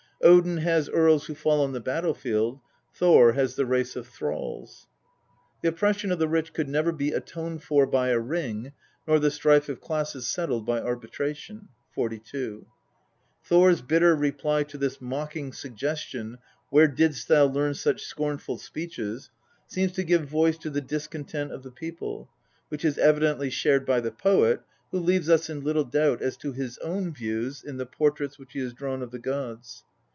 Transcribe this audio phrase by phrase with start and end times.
[0.31, 2.59] "Odin has earls who fall on the battlefield,
[2.93, 4.85] Thor has the race of thralls."
[5.63, 8.71] The oppression of the rich couid never be" atoned for by a ring,"
[9.07, 12.67] nor the strife of classes settled by arbitration (42).
[13.43, 16.37] Thor's bitter reply to this mocking suggestion,"
[16.69, 19.31] Where didst thou learn such scornful speeches!"
[19.65, 22.29] seems to give voice to the discontent of the people,
[22.69, 24.61] which is evidently shared by the poet,
[24.91, 28.53] who leaves us in little doubt as to his own views in the portraits which
[28.53, 29.83] he has drawn of the gods.